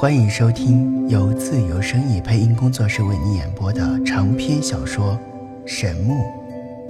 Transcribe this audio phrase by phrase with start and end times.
[0.00, 5.18] 欢迎收听由自由声意配音工作室为你演播的长篇小说
[5.66, 6.14] 《神木》，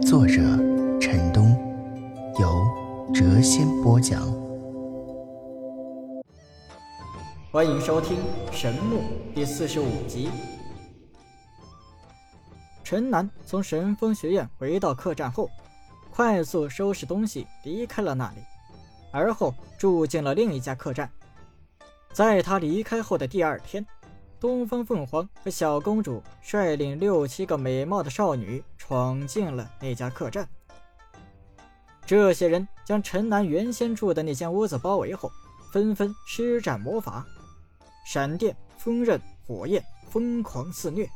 [0.07, 0.34] 作者
[1.00, 1.57] 陈东，
[2.39, 2.62] 由
[3.14, 4.21] 谪仙播讲。
[7.50, 8.18] 欢迎收听
[8.52, 8.98] 《神木》
[9.34, 10.29] 第四十五集。
[12.84, 15.48] 陈南从神风学院回到客栈后，
[16.11, 18.43] 快速收拾东西离开了那里，
[19.11, 21.11] 而后住进了另一家客栈。
[22.12, 23.87] 在他离开后的第二天，
[24.41, 30.48] 东方凤凰和小公主率领六七个美貌的少女闯进了那家客栈。
[32.05, 35.31] 这些人将陈南原先住的那间屋子包围后，
[35.73, 37.25] 纷纷施展魔法，
[38.07, 41.09] 闪电、风刃、火焰疯狂肆虐，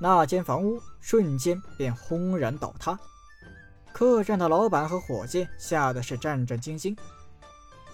[0.00, 2.98] 那间房屋瞬间便轰然倒塌。
[3.92, 6.96] 客栈的老板和伙计吓得是战战兢兢。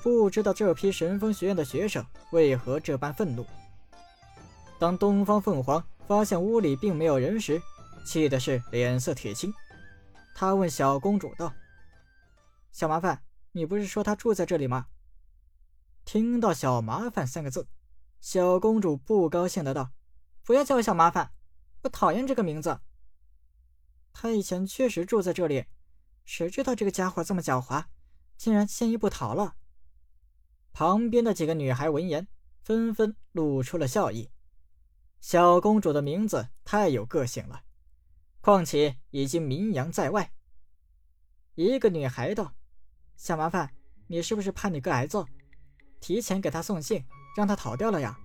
[0.02, 3.46] 不知道这批神风学院的学生为何这般愤怒。
[4.78, 7.60] 当东方凤凰发现屋里并没有人时，
[8.06, 9.52] 气的是脸色铁青。
[10.34, 11.52] 他问小公主道
[12.72, 14.86] ：“小麻烦，你不是说他住在这里吗？”
[16.06, 17.68] 听到“小麻烦”三个字，
[18.20, 19.90] 小公主不高兴的道
[20.42, 21.32] ：“不要叫我小麻烦，
[21.82, 22.80] 我讨厌这个名字。
[24.14, 25.66] 他以前确实住在这里，
[26.24, 27.84] 谁知道这个家伙这么狡猾，
[28.38, 29.56] 竟然先一步逃了。”
[30.72, 32.26] 旁边的几个女孩闻言，
[32.62, 34.30] 纷纷露出了笑意。
[35.20, 37.60] 小公主的名字太有个性了，
[38.40, 40.32] 况且已经名扬在外。
[41.54, 42.54] 一个女孩道
[43.16, 43.70] ：“小麻烦，
[44.06, 45.26] 你是不是怕你哥挨揍，
[46.00, 47.04] 提前给他送信，
[47.36, 48.18] 让他逃掉了呀？”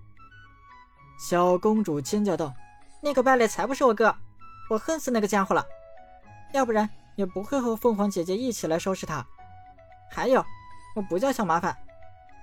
[1.20, 2.54] 小公主尖叫道
[3.02, 4.16] ：“那个败类才不是我哥，
[4.70, 5.66] 我恨死那个家伙了！
[6.54, 9.26] 要不然也不会和凤凰姐姐一起来收拾他。
[10.10, 10.42] 还有，
[10.94, 11.76] 我不叫小麻烦。”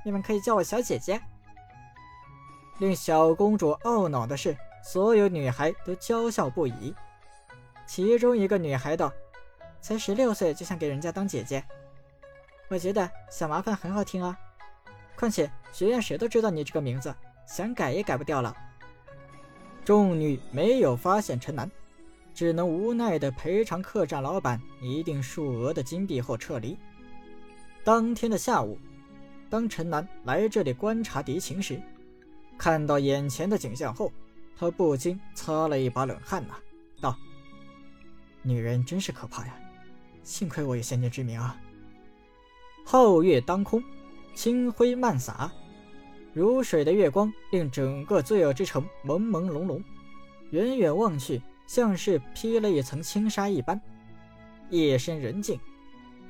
[0.04, 1.20] 你们可以叫我小姐姐。
[2.80, 6.94] 令小公主懊恼的是，所有女孩都娇笑不已。
[7.86, 9.14] 其中一个女孩道
[9.80, 11.64] ：“才十六岁就想给人家当姐姐，
[12.70, 14.38] 我觉得小麻烦很好听啊。
[15.16, 18.56] 况且学院谁都知道你这个名字，想改也改不掉了。”
[19.86, 21.70] 众女没有发现陈南，
[22.34, 26.78] 只能无奈的赔偿客栈老板一定数额的金币后撤离。
[27.84, 28.78] 当天的下午。
[29.54, 31.80] 当陈南来这里观察敌情时，
[32.58, 34.12] 看到眼前的景象后，
[34.58, 36.56] 他不禁擦了一把冷汗呐，
[37.00, 37.16] 道
[38.42, 39.54] ：“女人真是可怕呀！
[40.24, 41.56] 幸亏我有先见之明啊！”
[42.84, 43.84] 皓月当空，
[44.34, 45.52] 清辉漫洒，
[46.34, 49.84] 如水的月光令整个罪恶之城朦朦胧胧，
[50.50, 53.80] 远远望去像是披了一层轻纱一般。
[54.72, 55.60] 夜深人静，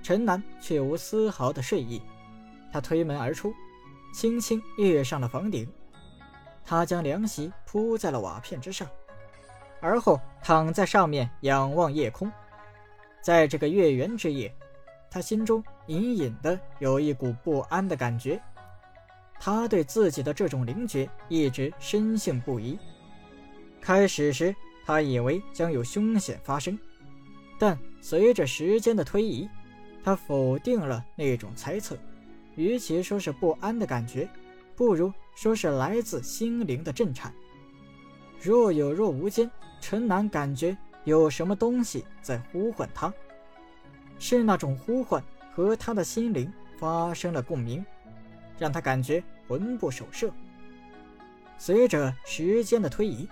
[0.01, 2.01] 陈南却无丝毫的睡意。
[2.73, 3.53] 他推门而出，
[4.11, 5.72] 轻轻跃上了房顶。
[6.66, 8.89] 他将凉席铺在了瓦片之上，
[9.79, 12.31] 而后躺在上面仰望夜空。
[13.22, 14.51] 在这个月圆之夜，
[15.11, 18.41] 他心中隐隐的有一股不安的感觉。
[19.40, 22.79] 他对自己的这种灵觉一直深信不疑。
[23.79, 26.79] 开始时，他以为将有凶险发生，
[27.59, 29.47] 但随着时间的推移，
[30.03, 31.95] 他否定了那种猜测。
[32.56, 34.30] 与其说是不安的感觉，
[34.75, 37.34] 不如说是来自心灵的震颤。
[38.41, 39.50] 若有若无间，
[39.81, 43.14] 陈南感觉有什么东西在呼唤他，
[44.19, 47.86] 是那种呼唤和他的心灵发生了共鸣，
[48.58, 50.31] 让他感觉魂不守舍。
[51.58, 53.28] 随着时间的推移，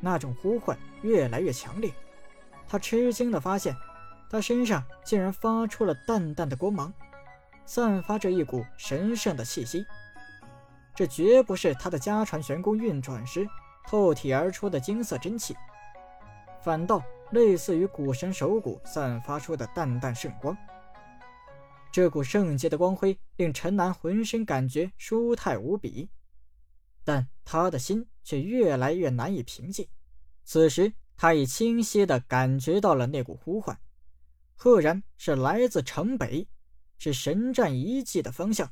[0.00, 1.92] 那种呼唤越来越强烈，
[2.68, 3.76] 他吃惊地发现，
[4.28, 6.92] 他身上竟然发出了淡淡的光芒。
[7.70, 9.86] 散发着一股神圣的气息，
[10.92, 13.46] 这绝不是他的家传玄功运转时
[13.86, 15.54] 透体而出的金色真气，
[16.64, 20.56] 反倒类似于古神手骨散发出的淡淡圣光。
[21.92, 26.10] 这股圣洁的光辉令陈南浑身感觉舒泰无比，
[27.04, 29.86] 但他的心却越来越难以平静。
[30.42, 33.78] 此时，他已清晰地感觉到了那股呼唤，
[34.56, 36.48] 赫然是来自城北。
[37.00, 38.70] 是神战遗迹的方向。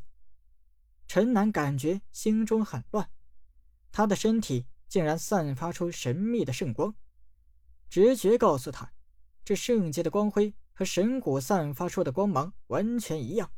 [1.07, 3.09] 陈南感觉心中很乱，
[3.91, 6.95] 他的身体竟然散发出神秘的圣光。
[7.89, 8.93] 直觉告诉他，
[9.43, 13.51] 这圣洁的光辉和神骨散发出的光芒完全一样。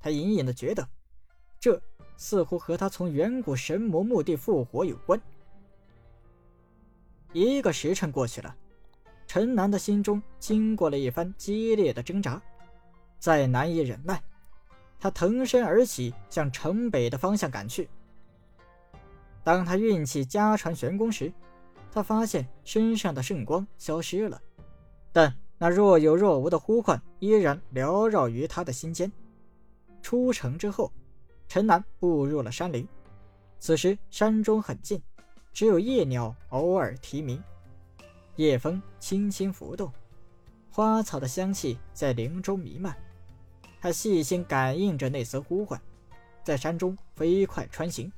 [0.00, 0.86] 他隐隐的觉得，
[1.60, 1.80] 这
[2.16, 5.20] 似乎和他从远古神魔墓地复活有关。
[7.32, 8.56] 一个时辰过去了，
[9.28, 12.42] 陈南的心中经过了一番激烈的挣扎。
[13.22, 14.20] 再难以忍耐，
[14.98, 17.88] 他腾身而起，向城北的方向赶去。
[19.44, 21.32] 当他运气家传玄功时，
[21.92, 24.42] 他发现身上的圣光消失了，
[25.12, 29.12] 但那若有若无的呼唤依然缭绕于他的心间。
[30.02, 30.92] 出城之后，
[31.46, 32.84] 陈南步入了山林。
[33.60, 35.00] 此时山中很静，
[35.52, 37.40] 只有夜鸟偶尔啼鸣，
[38.34, 39.92] 夜风轻轻拂动，
[40.72, 42.96] 花草的香气在林中弥漫。
[43.82, 45.80] 他细心感应着那丝呼唤，
[46.44, 48.10] 在山中飞快穿行。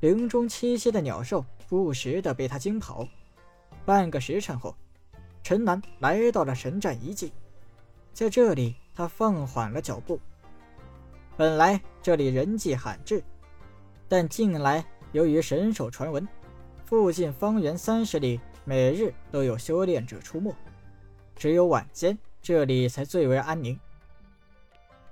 [0.00, 3.06] 林中栖息的鸟兽不时的被他惊跑。
[3.84, 4.74] 半个时辰后，
[5.42, 7.34] 陈南来到了神战遗迹，
[8.14, 10.18] 在这里他放缓了脚步。
[11.36, 13.22] 本来这里人迹罕至，
[14.08, 14.82] 但近来
[15.12, 16.26] 由于神手传闻，
[16.86, 20.50] 附近方圆三十里每日都有修炼者出没，
[21.36, 23.78] 只有晚间这里才最为安宁。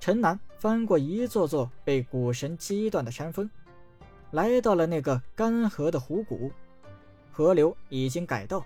[0.00, 3.49] 陈南翻过一座座被古神击断的山峰。
[4.31, 6.50] 来到了那个干涸的湖谷，
[7.31, 8.64] 河流已经改道，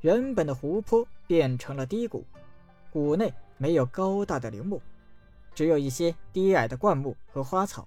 [0.00, 2.24] 原本的湖泊变成了低谷，
[2.90, 4.80] 谷内没有高大的陵墓，
[5.54, 7.86] 只有一些低矮的灌木和花草。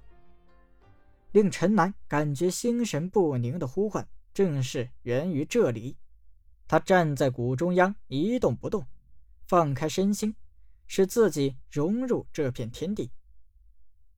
[1.31, 5.95] 令陈南感觉心神不宁的呼唤，正是源于这里。
[6.67, 8.85] 他站在谷中央一动不动，
[9.47, 10.35] 放开身心，
[10.89, 13.09] 使自己融入这片天地。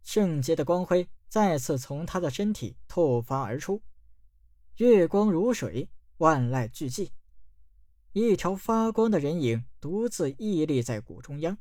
[0.01, 1.07] 圣洁的光辉。
[1.31, 3.81] 再次从他的身体透发而出，
[4.75, 5.87] 月光如水，
[6.17, 7.11] 万籁俱寂。
[8.11, 11.57] 一条发光的人影独自屹立在谷中央。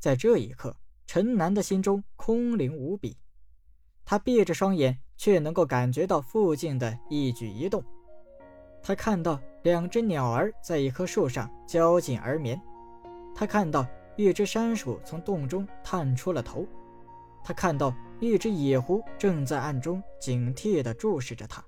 [0.00, 0.76] 在这一刻，
[1.06, 3.16] 陈南的心中空灵无比。
[4.04, 7.84] 他闭着双眼，却能够感觉到附近的一举一动。
[8.82, 12.60] 他看到两只鸟儿在一棵树上交颈而眠。
[13.36, 13.86] 他看到
[14.22, 16.66] 一只山鼠从洞中探出了头。
[17.42, 17.94] 他看到。
[18.22, 21.64] 一只野狐正在暗中警惕地注视着他。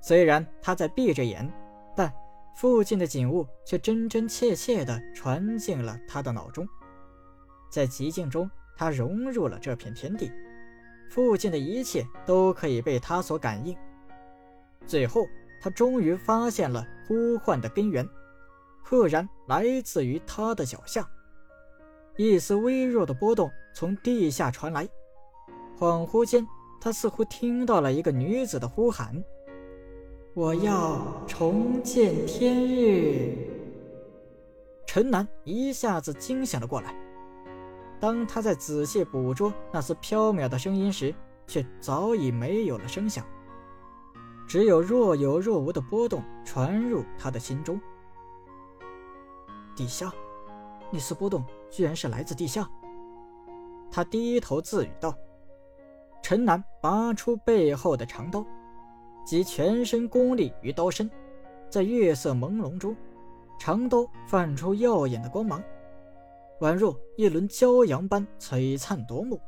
[0.00, 1.46] 虽然他在闭着眼，
[1.94, 2.10] 但
[2.56, 6.66] 附近的景物却真真切切地传进了他的脑中。
[7.70, 10.32] 在寂静中，他融入了这片天地，
[11.10, 13.76] 附近的一切都可以被他所感应。
[14.86, 15.26] 最后，
[15.60, 18.08] 他终于发现了呼唤的根源，
[18.82, 21.06] 赫然来自于他的脚下。
[22.18, 24.88] 一丝微弱的波动从地下传来。
[25.78, 26.44] 恍惚间，
[26.80, 29.22] 他似乎听到了一个女子的呼喊
[30.34, 33.36] ：“我要重见天日。”
[34.84, 36.92] 陈南一下子惊醒了过来。
[38.00, 41.14] 当他在仔细捕捉那丝飘渺的声音时，
[41.46, 43.24] 却早已没有了声响，
[44.48, 47.80] 只有若有若无的波动传入他的心中。
[49.76, 50.12] 地下，
[50.90, 52.68] 那丝波动居然是来自地下。
[53.90, 55.14] 他低头自语道。
[56.22, 58.44] 陈南拔出背后的长刀，
[59.24, 61.10] 集全身功力于刀身，
[61.70, 62.94] 在月色朦胧中，
[63.58, 65.62] 长刀泛出耀眼的光芒，
[66.60, 69.40] 宛若一轮骄阳般璀璨夺目。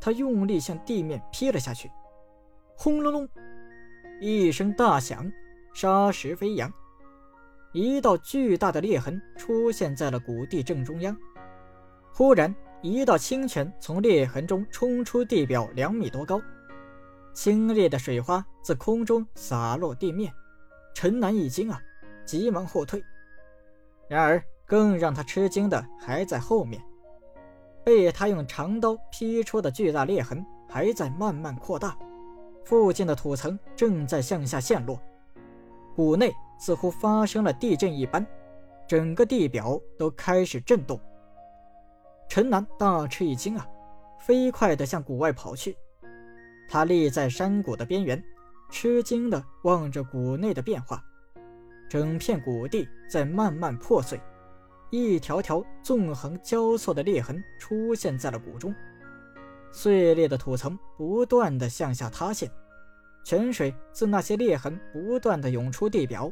[0.00, 1.90] 他用力向地面劈了下去，
[2.76, 3.28] 轰隆隆，
[4.20, 5.30] 一声大响，
[5.74, 6.72] 沙石飞扬，
[7.72, 11.14] 一道巨大的裂痕出现在了谷地正中央。
[12.16, 12.54] 忽然。
[12.82, 16.40] 一道清泉从裂痕中冲出地表两米多高，
[17.32, 20.32] 清冽的水花自空中洒落地面。
[20.94, 21.80] 陈南一惊啊，
[22.24, 23.02] 急忙后退。
[24.08, 26.80] 然而，更让他吃惊的还在后面，
[27.82, 31.98] 被他用长刀劈出的巨大裂痕还在慢慢扩大，
[32.64, 35.00] 附近的土层正在向下陷落，
[35.96, 38.24] 谷内似乎发生了地震一般，
[38.86, 41.00] 整个地表都开始震动。
[42.36, 43.66] 陈南大吃一惊啊，
[44.18, 45.74] 飞快地向谷外跑去。
[46.68, 48.22] 他立在山谷的边缘，
[48.70, 51.02] 吃惊地望着谷内的变化。
[51.88, 54.20] 整片谷地在慢慢破碎，
[54.90, 58.74] 一条条纵横交错的裂痕出现在了谷中。
[59.72, 62.50] 碎裂的土层不断地向下塌陷，
[63.24, 66.30] 泉水自那些裂痕不断地涌出地表。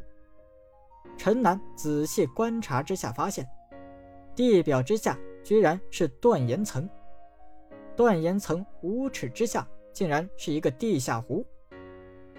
[1.17, 3.43] 陈南仔细观察之下，发现
[4.35, 5.17] 地表之下。
[5.45, 6.89] 居然是断岩层，
[7.95, 11.45] 断岩层五尺之下，竟然是一个地下湖。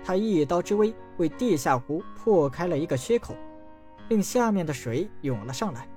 [0.04, 3.36] 他一刀之威，为地下湖破开了一个缺口，
[4.08, 5.88] 令下面的水涌了上来，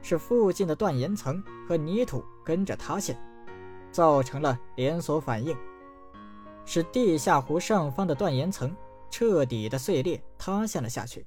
[0.00, 3.20] 使附近的断岩层和泥土跟着塌陷，
[3.90, 5.56] 造成了连锁反应，
[6.64, 8.72] 使地下湖上方的断岩层
[9.10, 11.26] 彻底的碎裂塌陷了下去。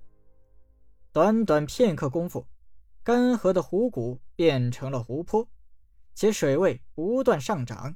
[1.12, 2.46] 短短片刻功夫。
[3.08, 5.48] 干涸的湖谷变成了湖泊，
[6.14, 7.96] 且水位不断上涨。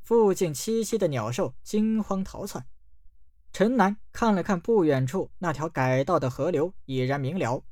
[0.00, 2.66] 附近栖息的鸟兽惊慌逃窜，
[3.52, 7.62] 陈南看了看不远处那条改道的河流，已然明了，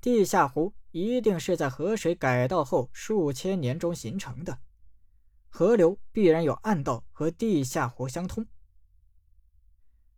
[0.00, 4.60] 地下湖一定是在河水改道后数千年中形成的，
[5.48, 8.46] 河流必然有暗道和地下湖相通。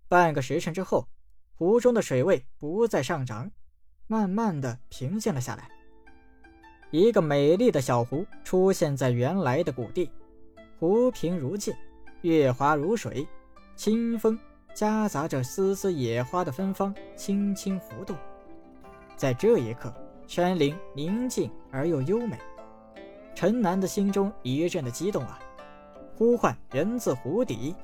[0.06, 1.08] 半个时辰之后，
[1.54, 3.50] 湖中的水位不再上涨，
[4.06, 5.68] 慢慢的平静了下来。
[6.90, 10.10] 一个美丽的小湖出现在原来的谷地，
[10.78, 11.74] 湖平如镜，
[12.20, 13.26] 月华如水，
[13.74, 14.38] 清风
[14.74, 18.16] 夹杂着丝丝野花的芬芳，轻轻浮动。
[19.16, 19.94] 在这一刻，
[20.26, 22.38] 山林宁静而又优美。
[23.34, 25.38] 陈南的心中一阵的激动啊！
[26.14, 27.74] 呼唤源自湖底。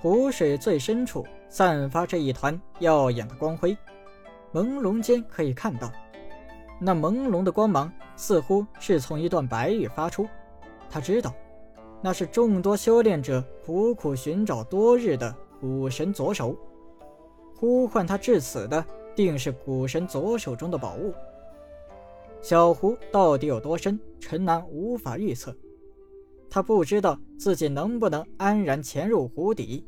[0.00, 3.76] 湖水最深处散发着一团耀眼的光辉，
[4.52, 5.92] 朦胧间可以看到，
[6.80, 10.26] 那朦胧的光芒似乎是从一段白玉发出。
[10.88, 11.32] 他知道，
[12.02, 16.56] 那是众多修炼者苦苦寻找多日的古神左手。
[17.54, 21.14] 呼唤他至此的，定是古神左手中的宝物。
[22.42, 25.54] 小湖到底有多深，陈南无法预测。
[26.48, 29.86] 他不知道自己能不能安然潜入湖底。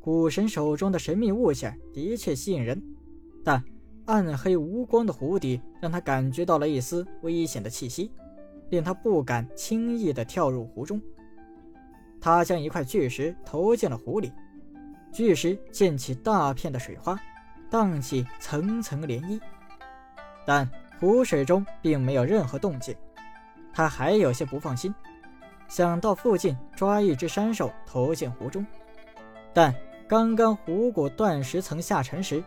[0.00, 2.80] 古神手中的神秘物件的确吸引人，
[3.44, 3.62] 但
[4.06, 8.10] 暗黑无光的湖底让他感觉到了一丝危险的气息，
[8.70, 11.00] 令他不敢轻易地跳入湖中。
[12.20, 14.32] 他将一块巨石投进了湖里，
[15.12, 17.18] 巨石溅起大片的水花，
[17.70, 19.40] 荡起层层涟漪，
[20.44, 20.68] 但
[21.00, 22.94] 湖水中并没有任何动静。
[23.72, 24.94] 他还有些不放心。
[25.68, 28.66] 想到附近抓一只山兽投进湖中，
[29.54, 29.74] 但
[30.06, 32.44] 刚刚湖谷断石层下沉时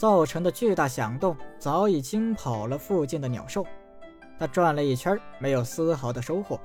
[0.00, 3.66] 造成的巨大响动早已惊跑了附近的鸟兽。
[4.38, 6.58] 他转了一圈，没有丝毫的收获。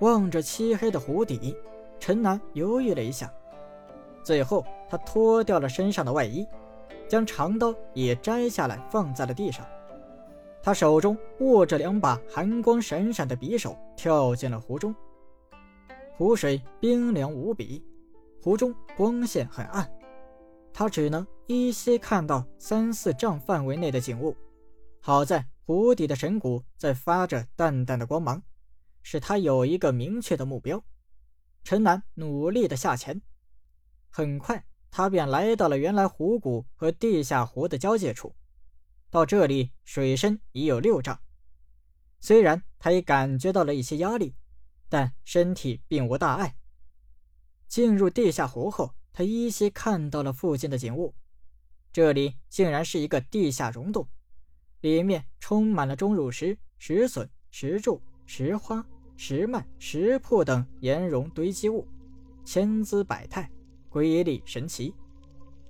[0.00, 1.56] 望着漆黑的湖底，
[1.98, 3.32] 陈南犹豫了一下，
[4.22, 6.46] 最后他脱掉了身上的外衣，
[7.08, 9.64] 将长刀也摘下来放在了地上。
[10.62, 14.94] 他手中握着两把寒光闪闪的匕首，跳进了湖中。
[16.18, 17.82] 湖水冰凉无比，
[18.42, 19.90] 湖中光线很暗，
[20.78, 24.36] 他只能依稀看到三四丈范围内的景物。
[25.00, 28.42] 好在湖底的神谷在发着淡淡的光芒，
[29.02, 30.84] 使他有一个明确的目标。
[31.64, 33.22] 陈南努力的下潜，
[34.10, 38.36] 很快他便来到了原来湖谷和地下湖的交界处。
[39.08, 41.18] 到这里，水深已有六丈。
[42.20, 44.34] 虽然他也感觉到了一些压力，
[44.90, 46.58] 但身体并无大碍。
[47.66, 51.14] 进入地下湖后，他依稀看到了附近的景物。
[51.90, 54.06] 这里竟然是一个地下溶洞，
[54.82, 58.84] 里面充满了钟乳石、石笋、石柱、石花、
[59.16, 61.88] 石幔、石铺等岩溶堆积物，
[62.44, 63.50] 千姿百态，
[63.88, 64.92] 瑰丽神奇。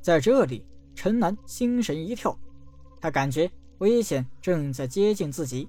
[0.02, 2.36] 在这里，陈南心神一跳。
[3.00, 3.48] 他感觉
[3.78, 5.68] 危险正在接近自己，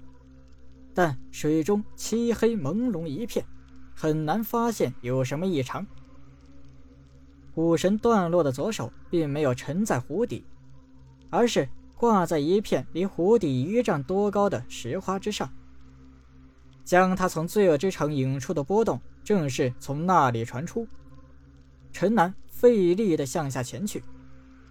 [0.92, 3.46] 但水中漆黑朦胧一片，
[3.94, 5.86] 很难发现有什么异常。
[7.58, 10.44] 武神断落的左手并没有沉在湖底，
[11.28, 15.50] 而是挂在一片离湖底一丈多高的石花之上。
[16.84, 20.86] 将他从罪恶之城引出的波动，正是从那里传出。
[21.90, 24.04] 陈南费力地向下前去。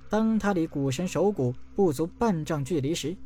[0.07, 3.17] 当他离古神手骨不足半丈距离时，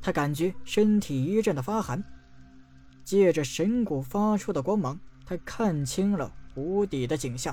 [0.00, 2.00] 他感觉身体一阵的发寒。
[3.02, 7.52] 借着神骨发出的光芒，他看清了湖底的景象。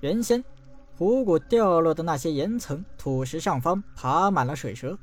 [0.00, 0.42] 原先
[0.98, 4.98] 湖谷掉落的那些岩层、土石上方爬满了水蛇，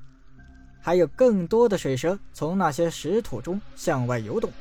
[0.82, 4.52] 还有更多的水蛇从那些石土中向外游动。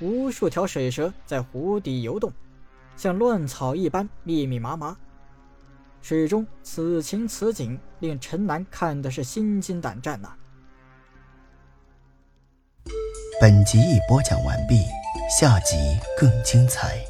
[0.00, 2.32] 无数条水蛇在湖底游动，
[2.96, 4.96] 像乱草一般密密麻麻。
[6.00, 10.34] 水中此情此景，令陈南看的是心惊胆战呐。
[13.38, 14.80] 本集已播讲完毕，
[15.38, 15.76] 下集
[16.18, 17.04] 更精彩。